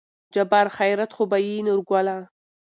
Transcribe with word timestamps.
جبار: 0.33 0.67
خېرت 0.77 1.11
خو 1.15 1.23
به 1.31 1.37
وي 1.45 1.55
نورګله 1.67 2.17